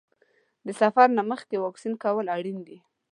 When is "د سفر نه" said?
0.65-1.23